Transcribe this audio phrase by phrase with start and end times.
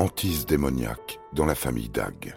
[0.00, 2.34] Hantise démoniaque dans la famille Dag.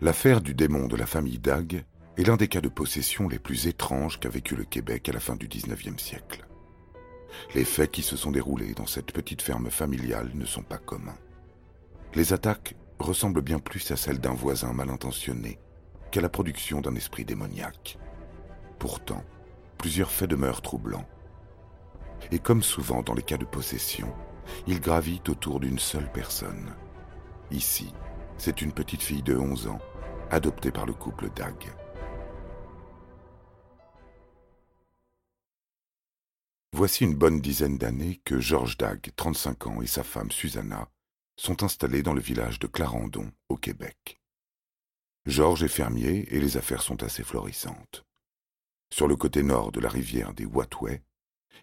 [0.00, 1.84] L'affaire du démon de la famille Dag
[2.16, 5.20] est l'un des cas de possession les plus étranges qu'a vécu le Québec à la
[5.20, 6.44] fin du XIXe siècle.
[7.54, 11.18] Les faits qui se sont déroulés dans cette petite ferme familiale ne sont pas communs.
[12.16, 15.60] Les attaques ressemblent bien plus à celles d'un voisin mal intentionné
[16.10, 17.96] qu'à la production d'un esprit démoniaque.
[18.80, 19.22] Pourtant,
[19.78, 21.06] plusieurs faits demeurent troublants
[22.30, 24.12] et comme souvent dans les cas de possession,
[24.66, 26.74] il gravite autour d'une seule personne.
[27.50, 27.92] Ici,
[28.38, 29.80] c'est une petite fille de 11 ans,
[30.30, 31.72] adoptée par le couple Dag.
[36.72, 40.88] Voici une bonne dizaine d'années que Georges Dag, 35 ans, et sa femme Susanna
[41.36, 44.20] sont installés dans le village de Clarendon, au Québec.
[45.26, 48.04] Georges est fermier et les affaires sont assez florissantes.
[48.92, 51.02] Sur le côté nord de la rivière des Watway,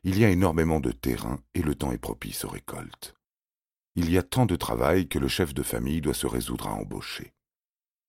[0.04, 3.16] il y a énormément de terrain et le temps est propice aux récoltes.
[3.96, 6.74] Il y a tant de travail que le chef de famille doit se résoudre à
[6.74, 7.34] embaucher.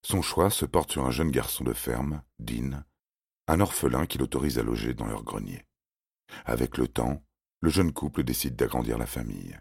[0.03, 2.85] Son choix se porte sur un jeune garçon de ferme, Dean,
[3.47, 5.65] un orphelin qui l'autorise à loger dans leur grenier.
[6.45, 7.23] Avec le temps,
[7.61, 9.59] le jeune couple décide d'agrandir la famille.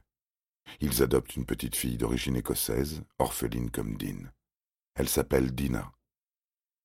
[0.81, 4.30] Ils adoptent une petite fille d'origine écossaise, orpheline comme Dean.
[4.96, 5.92] Elle s'appelle Dina.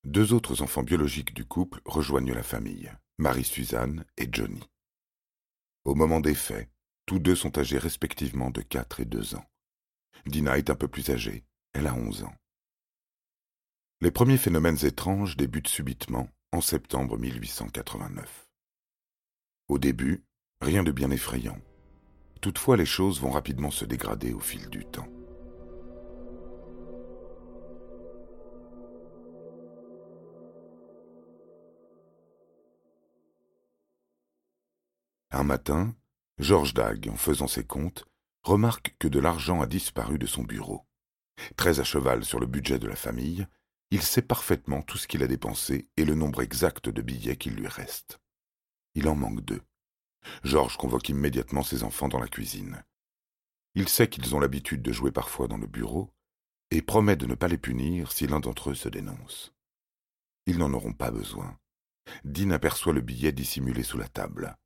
[0.05, 4.62] Deux autres enfants biologiques du couple rejoignent la famille, Marie-Suzanne et Johnny.
[5.84, 6.70] Au moment des faits,
[7.06, 9.44] tous deux sont âgés respectivement de 4 et 2 ans.
[10.26, 12.34] Dina est un peu plus âgée, elle a 11 ans.
[14.00, 18.48] Les premiers phénomènes étranges débutent subitement en septembre 1889.
[19.68, 20.24] Au début,
[20.60, 21.58] rien de bien effrayant.
[22.40, 25.08] Toutefois, les choses vont rapidement se dégrader au fil du temps.
[35.34, 35.96] Un matin,
[36.38, 38.04] Georges Dag, en faisant ses comptes,
[38.42, 40.86] remarque que de l'argent a disparu de son bureau.
[41.56, 43.46] Très à cheval sur le budget de la famille,
[43.90, 47.54] il sait parfaitement tout ce qu'il a dépensé et le nombre exact de billets qu'il
[47.54, 48.20] lui reste.
[48.94, 49.62] Il en manque deux.
[50.44, 52.84] Georges convoque immédiatement ses enfants dans la cuisine.
[53.74, 56.12] Il sait qu'ils ont l'habitude de jouer parfois dans le bureau
[56.70, 59.54] et promet de ne pas les punir si l'un d'entre eux se dénonce.
[60.44, 61.58] Ils n'en auront pas besoin.
[62.22, 64.58] Dean aperçoit le billet dissimulé sous la table.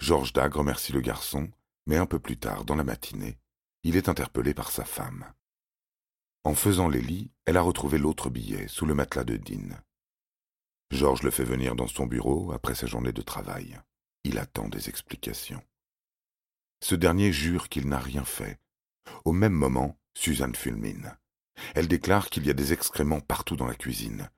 [0.00, 1.50] Georges Dag remercie le garçon,
[1.86, 3.38] mais un peu plus tard, dans la matinée,
[3.82, 5.32] il est interpellé par sa femme.
[6.44, 9.76] En faisant les lits, elle a retrouvé l'autre billet sous le matelas de Dean.
[10.90, 13.78] Georges le fait venir dans son bureau après sa journée de travail.
[14.24, 15.62] Il attend des explications.
[16.80, 18.58] Ce dernier jure qu'il n'a rien fait.
[19.24, 21.16] Au même moment, Suzanne fulmine.
[21.74, 24.30] Elle déclare qu'il y a des excréments partout dans la cuisine.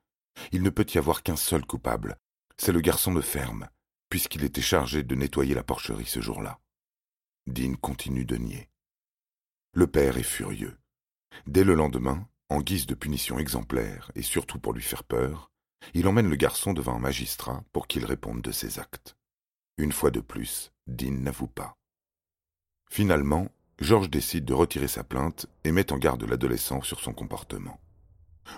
[0.51, 2.17] Il ne peut y avoir qu'un seul coupable.
[2.57, 3.69] C'est le garçon de ferme,
[4.11, 6.59] puisqu'il était chargé de nettoyer la porcherie ce jour-là.
[7.47, 8.69] Dean continue de nier.
[9.73, 10.77] Le père est furieux.
[11.47, 15.49] Dès le lendemain, en guise de punition exemplaire et surtout pour lui faire peur,
[15.93, 19.15] il emmène le garçon devant un magistrat pour qu'il réponde de ses actes.
[19.77, 21.77] Une fois de plus, Dean n'avoue pas.
[22.89, 23.47] Finalement,
[23.79, 27.79] Georges décide de retirer sa plainte et met en garde l'adolescent sur son comportement.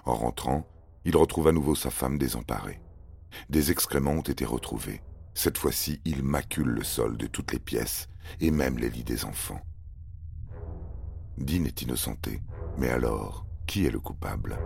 [0.06, 0.68] En rentrant,
[1.06, 2.82] il retrouve à nouveau sa femme désemparée.
[3.50, 5.02] Des excréments ont été retrouvés,
[5.34, 8.08] cette fois-ci, il macule le sol de toutes les pièces
[8.40, 9.62] et même les lits des enfants.
[11.38, 12.42] Dean est innocenté,
[12.78, 14.58] mais alors, qui est le coupable?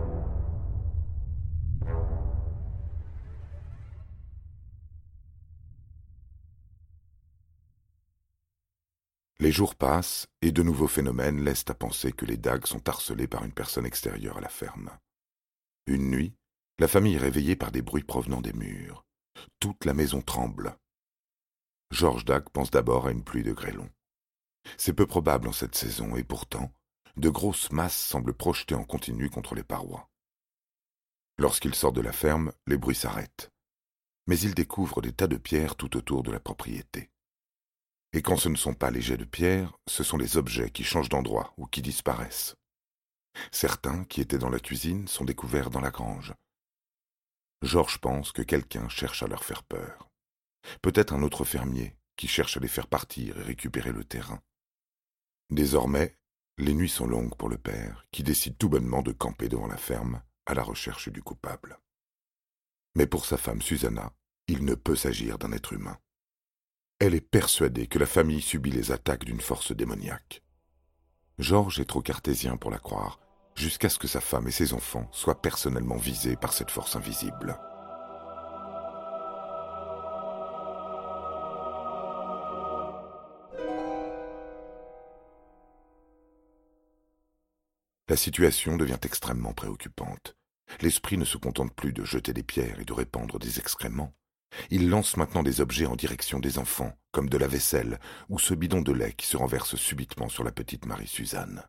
[9.40, 13.28] Les jours passent et de nouveaux phénomènes laissent à penser que les dagues sont harcelés
[13.28, 14.90] par une personne extérieure à la ferme.
[15.86, 16.34] Une nuit,
[16.80, 19.04] la famille est réveillée par des bruits provenant des murs.
[19.60, 20.76] Toute la maison tremble.
[21.90, 23.90] Georges Dag pense d'abord à une pluie de grêlons.
[24.76, 26.72] C'est peu probable en cette saison, et pourtant,
[27.16, 30.08] de grosses masses semblent projetées en continu contre les parois.
[31.38, 33.50] Lorsqu'il sort de la ferme, les bruits s'arrêtent.
[34.26, 37.10] Mais il découvre des tas de pierres tout autour de la propriété.
[38.12, 40.84] Et quand ce ne sont pas les jets de pierre, ce sont les objets qui
[40.84, 42.56] changent d'endroit ou qui disparaissent.
[43.52, 46.34] Certains qui étaient dans la cuisine sont découverts dans la grange.
[47.62, 50.10] Georges pense que quelqu'un cherche à leur faire peur.
[50.82, 54.40] Peut-être un autre fermier qui cherche à les faire partir et récupérer le terrain.
[55.50, 56.16] Désormais,
[56.58, 59.76] les nuits sont longues pour le père, qui décide tout bonnement de camper devant la
[59.76, 61.78] ferme à la recherche du coupable.
[62.94, 64.12] Mais pour sa femme Susanna,
[64.48, 65.98] il ne peut s'agir d'un être humain.
[66.98, 70.42] Elle est persuadée que la famille subit les attaques d'une force démoniaque.
[71.38, 73.20] Georges est trop cartésien pour la croire,
[73.58, 77.58] jusqu'à ce que sa femme et ses enfants soient personnellement visés par cette force invisible.
[88.08, 90.34] La situation devient extrêmement préoccupante.
[90.80, 94.14] L'esprit ne se contente plus de jeter des pierres et de répandre des excréments.
[94.70, 97.98] Il lance maintenant des objets en direction des enfants, comme de la vaisselle
[98.30, 101.64] ou ce bidon de lait qui se renverse subitement sur la petite Marie-Suzanne.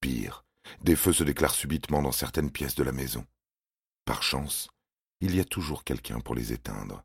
[0.00, 0.44] Pire,
[0.82, 3.26] des feux se déclarent subitement dans certaines pièces de la maison.
[4.04, 4.68] Par chance,
[5.20, 7.04] il y a toujours quelqu'un pour les éteindre.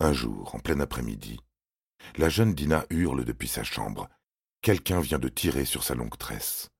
[0.00, 1.38] Un jour, en plein après-midi,
[2.16, 4.08] la jeune Dina hurle depuis sa chambre.
[4.60, 6.70] Quelqu'un vient de tirer sur sa longue tresse.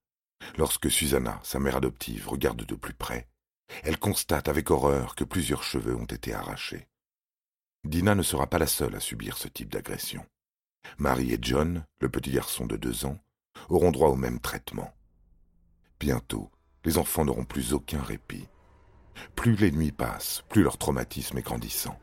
[0.57, 3.29] Lorsque Susanna, sa mère adoptive, regarde de plus près,
[3.83, 6.87] elle constate avec horreur que plusieurs cheveux ont été arrachés.
[7.83, 10.25] Dina ne sera pas la seule à subir ce type d'agression.
[10.97, 13.17] Marie et John, le petit garçon de deux ans,
[13.69, 14.93] auront droit au même traitement.
[15.99, 16.51] Bientôt,
[16.85, 18.47] les enfants n'auront plus aucun répit.
[19.35, 21.97] Plus les nuits passent, plus leur traumatisme est grandissant.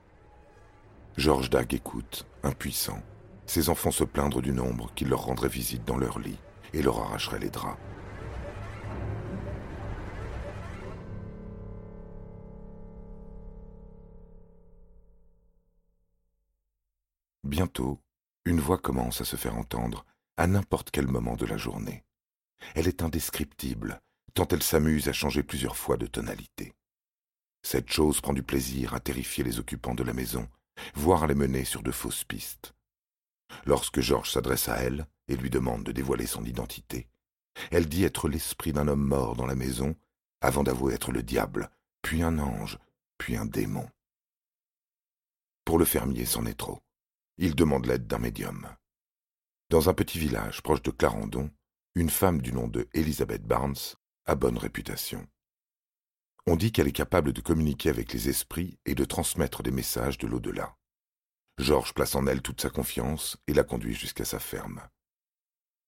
[1.17, 3.03] Georges Dag écoute, impuissant,
[3.47, 6.39] ses enfants se plaindre du nombre qui leur rendrait visite dans leur lit
[6.73, 7.79] et leur arracherait les draps.
[17.43, 18.01] Bientôt,
[18.45, 20.07] une voix commence à se faire entendre
[20.37, 22.05] à n'importe quel moment de la journée.
[22.75, 24.01] Elle est indescriptible,
[24.35, 26.75] tant elle s'amuse à changer plusieurs fois de tonalité.
[27.63, 30.49] Cette chose prend du plaisir à terrifier les occupants de la maison,
[30.95, 32.75] voire à les mener sur de fausses pistes.
[33.67, 37.09] Lorsque Georges s'adresse à elle et lui demande de dévoiler son identité,
[37.71, 39.95] elle dit être l'esprit d'un homme mort dans la maison,
[40.41, 41.71] avant d'avouer être le diable,
[42.03, 42.79] puis un ange,
[43.19, 43.89] puis un démon.
[45.65, 46.81] Pour le fermier, c'en est trop.
[47.37, 48.69] Il demande l'aide d'un médium.
[49.69, 51.51] Dans un petit village proche de Clarendon,
[51.97, 55.27] une femme du nom de Elizabeth Barnes a bonne réputation.
[56.47, 60.17] On dit qu'elle est capable de communiquer avec les esprits et de transmettre des messages
[60.17, 60.77] de l'au-delà.
[61.59, 64.81] Georges place en elle toute sa confiance et la conduit jusqu'à sa ferme.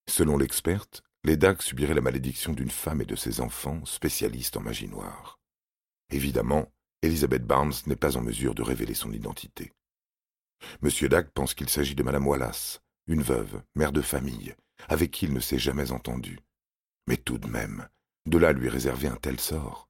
[0.09, 4.61] Selon l'experte, les Dagues subiraient la malédiction d'une femme et de ses enfants spécialistes en
[4.61, 5.39] magie noire.
[6.11, 6.73] Évidemment,
[7.03, 9.73] Elizabeth Barnes n'est pas en mesure de révéler son identité.
[10.81, 14.55] Monsieur Dag pense qu'il s'agit de Madame Wallace, une veuve, mère de famille,
[14.89, 16.41] avec qui il ne s'est jamais entendu.
[17.07, 17.89] Mais tout de même,
[18.27, 19.89] de là lui réserver un tel sort.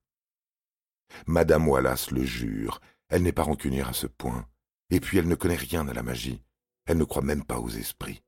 [1.26, 4.46] Madame Wallace le jure, elle n'est pas rancunière à ce point,
[4.90, 6.42] et puis elle ne connaît rien à la magie,
[6.86, 8.22] elle ne croit même pas aux esprits.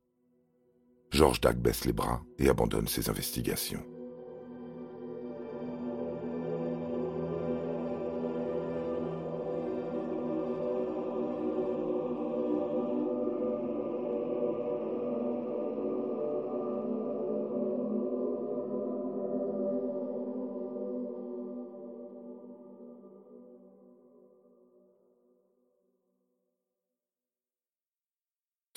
[1.11, 3.85] Georges Dag baisse les bras et abandonne ses investigations.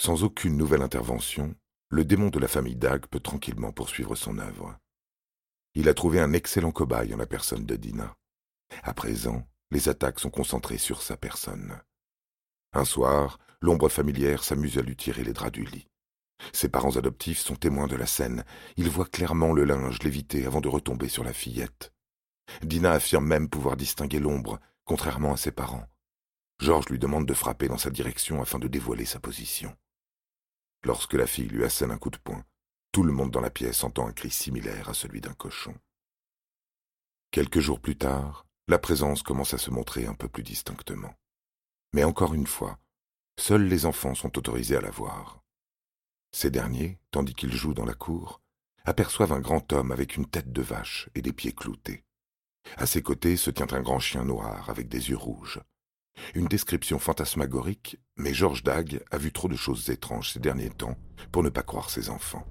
[0.09, 1.55] Sans aucune nouvelle intervention,
[1.91, 4.75] le démon de la famille Dag peut tranquillement poursuivre son œuvre.
[5.75, 8.17] Il a trouvé un excellent cobaye en la personne de Dina.
[8.85, 11.79] À présent, les attaques sont concentrées sur sa personne.
[12.73, 15.87] Un soir, l'ombre familière s'amuse à lui tirer les draps du lit.
[16.55, 18.47] Ses parents adoptifs sont témoins de la scène.
[18.79, 21.93] Ils voient clairement le linge léviter avant de retomber sur la fillette.
[22.63, 25.87] Dina affirme même pouvoir distinguer l'ombre, contrairement à ses parents.
[26.61, 29.77] Georges lui demande de frapper dans sa direction afin de dévoiler sa position.
[30.85, 32.45] Lorsque la fille lui assène un coup de poing,
[32.93, 35.75] tout le monde dans la pièce entend un cri similaire à celui d'un cochon.
[37.31, 41.15] Quelques jours plus tard, la présence commence à se montrer un peu plus distinctement.
[41.93, 42.79] Mais encore une fois,
[43.39, 45.43] seuls les enfants sont autorisés à la voir.
[46.33, 48.41] Ces derniers, tandis qu'ils jouent dans la cour,
[48.85, 52.05] aperçoivent un grand homme avec une tête de vache et des pieds cloutés.
[52.77, 55.61] À ses côtés se tient un grand chien noir avec des yeux rouges.
[56.35, 60.97] Une description fantasmagorique, mais Georges Dag a vu trop de choses étranges ces derniers temps
[61.33, 62.47] pour ne pas croire ses enfants.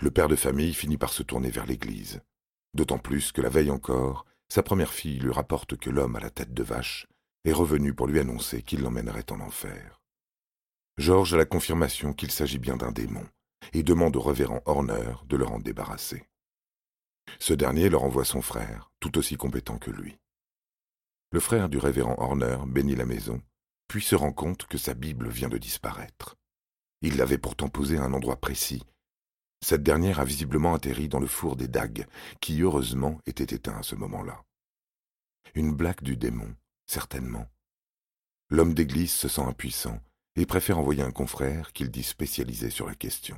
[0.00, 2.20] Le père de famille finit par se tourner vers l'église,
[2.74, 6.28] d'autant plus que la veille encore, sa première fille lui rapporte que l'homme à la
[6.28, 7.06] tête de vache
[7.44, 10.03] est revenu pour lui annoncer qu'il l'emmènerait en enfer.
[10.96, 13.26] Georges a la confirmation qu'il s'agit bien d'un démon
[13.72, 16.28] et demande au révérend Horner de le en débarrasser.
[17.40, 20.18] Ce dernier leur envoie son frère, tout aussi compétent que lui.
[21.32, 23.42] Le frère du révérend Horner bénit la maison,
[23.88, 26.36] puis se rend compte que sa Bible vient de disparaître.
[27.02, 28.84] Il l'avait pourtant posée à un endroit précis.
[29.64, 32.06] Cette dernière a visiblement atterri dans le four des dagues,
[32.40, 34.44] qui heureusement était éteint à ce moment-là.
[35.54, 36.54] Une blague du démon,
[36.86, 37.48] certainement.
[38.48, 40.00] L'homme d'église se sent impuissant
[40.36, 43.36] et préfère envoyer un confrère qu'il dit spécialisé sur la question.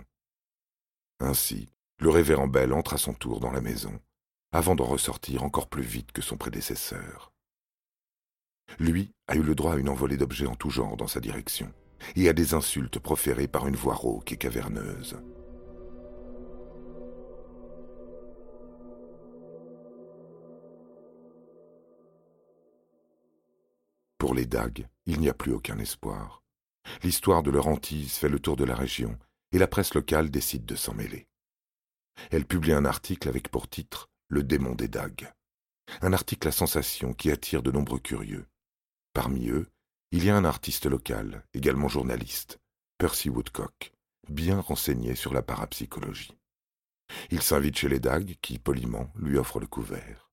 [1.20, 3.98] Ainsi, le révérend Bell entre à son tour dans la maison,
[4.52, 7.32] avant d'en ressortir encore plus vite que son prédécesseur.
[8.78, 11.72] Lui a eu le droit à une envolée d'objets en tout genre dans sa direction,
[12.14, 15.16] et à des insultes proférées par une voix rauque et caverneuse.
[24.18, 26.42] Pour les dagues, il n'y a plus aucun espoir.
[27.02, 29.18] L'histoire de leur hantise fait le tour de la région,
[29.52, 31.26] et la presse locale décide de s'en mêler.
[32.30, 35.32] Elle publie un article avec pour titre Le démon des dagues.
[36.00, 38.46] Un article à sensation qui attire de nombreux curieux.
[39.12, 39.68] Parmi eux,
[40.12, 42.58] il y a un artiste local, également journaliste,
[42.98, 43.92] Percy Woodcock,
[44.28, 46.36] bien renseigné sur la parapsychologie.
[47.30, 50.30] Il s'invite chez les dagues qui, poliment, lui offrent le couvert.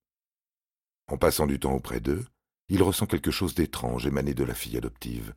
[1.07, 2.25] En passant du temps auprès d'eux,
[2.69, 5.33] il ressent quelque chose d'étrange émané de la fille adoptive.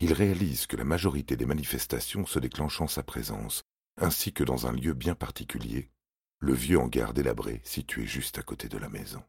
[0.00, 3.62] Il réalise que la majorité des manifestations se déclenchent en sa présence,
[3.96, 5.90] ainsi que dans un lieu bien particulier,
[6.38, 9.22] le vieux hangar délabré situé juste à côté de la maison.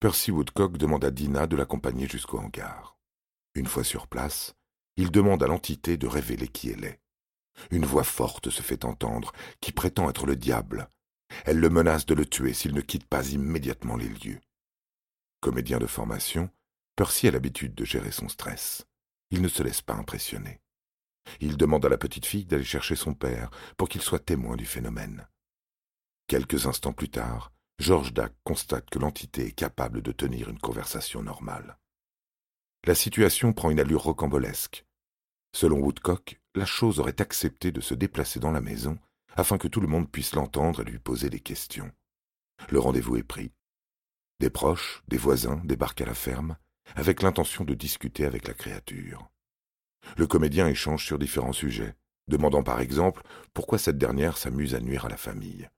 [0.00, 2.98] Percy Woodcock demande à Dina de l'accompagner jusqu'au hangar.
[3.54, 4.56] Une fois sur place,
[4.96, 7.00] il demande à l'entité de révéler qui elle est.
[7.70, 10.88] Une voix forte se fait entendre, qui prétend être le diable.
[11.44, 14.40] Elle le menace de le tuer s'il ne quitte pas immédiatement les lieux.
[15.40, 16.50] Comédien de formation,
[17.02, 18.86] Percy a l'habitude de gérer son stress.
[19.32, 20.60] Il ne se laisse pas impressionner.
[21.40, 24.66] Il demande à la petite fille d'aller chercher son père pour qu'il soit témoin du
[24.66, 25.26] phénomène.
[26.28, 31.24] Quelques instants plus tard, George Dac constate que l'entité est capable de tenir une conversation
[31.24, 31.76] normale.
[32.86, 34.86] La situation prend une allure rocambolesque.
[35.52, 38.96] Selon Woodcock, la chose aurait accepté de se déplacer dans la maison
[39.34, 41.90] afin que tout le monde puisse l'entendre et lui poser des questions.
[42.70, 43.50] Le rendez-vous est pris.
[44.38, 46.56] Des proches, des voisins débarquent à la ferme
[46.94, 49.28] avec l'intention de discuter avec la créature.
[50.16, 51.94] Le comédien échange sur différents sujets,
[52.28, 53.22] demandant par exemple
[53.54, 55.68] pourquoi cette dernière s'amuse à nuire à la famille.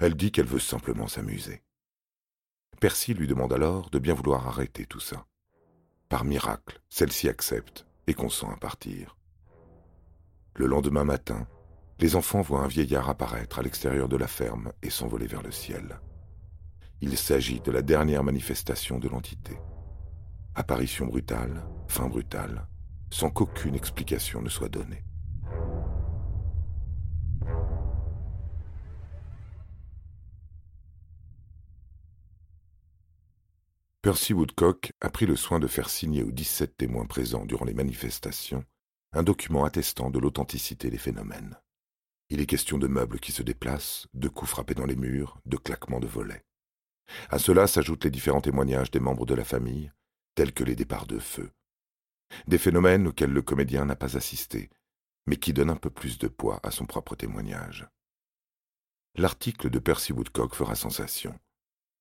[0.00, 1.62] Elle dit qu'elle veut simplement s'amuser.
[2.80, 5.26] Percy lui demande alors de bien vouloir arrêter tout ça.
[6.08, 9.16] Par miracle, celle-ci accepte et consent à partir.
[10.56, 11.46] Le lendemain matin,
[12.00, 15.52] les enfants voient un vieillard apparaître à l'extérieur de la ferme et s'envoler vers le
[15.52, 16.00] ciel.
[17.02, 19.58] Il s'agit de la dernière manifestation de l'entité.
[20.54, 22.66] Apparition brutale, fin brutale,
[23.10, 25.04] sans qu'aucune explication ne soit donnée.
[34.02, 37.74] Percy Woodcock a pris le soin de faire signer aux 17 témoins présents durant les
[37.74, 38.64] manifestations
[39.12, 41.58] un document attestant de l'authenticité des phénomènes.
[42.30, 45.56] Il est question de meubles qui se déplacent, de coups frappés dans les murs, de
[45.56, 46.44] claquements de volets.
[47.28, 49.92] À cela s'ajoutent les différents témoignages des membres de la famille,
[50.34, 51.50] tels que les départs de feu.
[52.46, 54.70] Des phénomènes auxquels le comédien n'a pas assisté,
[55.26, 57.88] mais qui donnent un peu plus de poids à son propre témoignage.
[59.16, 61.38] L'article de Percy Woodcock fera sensation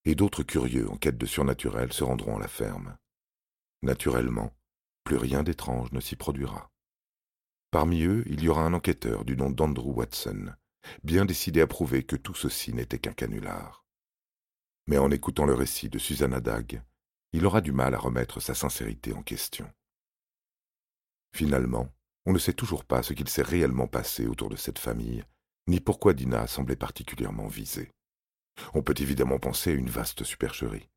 [0.05, 2.97] et d'autres curieux en quête de surnaturel se rendront à la ferme.
[3.81, 4.55] Naturellement,
[5.03, 6.71] plus rien d'étrange ne s'y produira.
[7.71, 10.53] Parmi eux, il y aura un enquêteur du nom d'Andrew Watson,
[11.03, 13.85] bien décidé à prouver que tout ceci n'était qu'un canular.
[14.87, 16.81] Mais en écoutant le récit de Susanna Dagg,
[17.33, 19.71] il aura du mal à remettre sa sincérité en question.
[21.35, 21.89] Finalement,
[22.25, 25.23] on ne sait toujours pas ce qu'il s'est réellement passé autour de cette famille,
[25.67, 27.91] ni pourquoi Dina semblait particulièrement visée.
[28.73, 30.89] On peut évidemment penser à une vaste supercherie.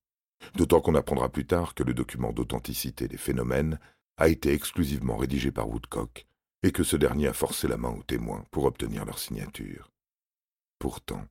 [0.55, 3.79] D'autant qu'on apprendra plus tard que le document d'authenticité des phénomènes
[4.17, 6.27] a été exclusivement rédigé par Woodcock
[6.63, 9.91] et que ce dernier a forcé la main aux témoins pour obtenir leur signature.
[10.79, 11.25] Pourtant,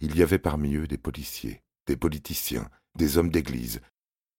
[0.00, 3.80] il y avait parmi eux des policiers, des politiciens, des hommes d'église,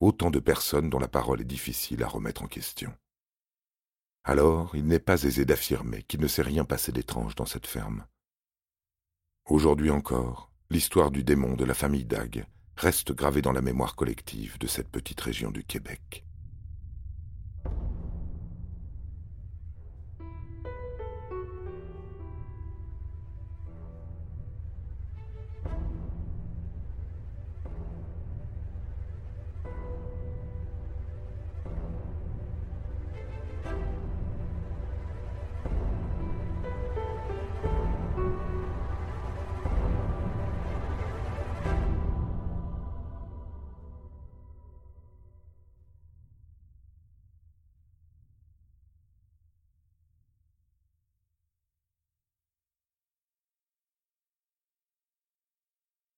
[0.05, 2.93] autant de personnes dont la parole est difficile à remettre en question.
[4.23, 8.05] Alors, il n'est pas aisé d'affirmer qu'il ne s'est rien passé d'étrange dans cette ferme.
[9.45, 12.45] Aujourd'hui encore, l'histoire du démon de la famille Dag
[12.75, 16.24] reste gravée dans la mémoire collective de cette petite région du Québec.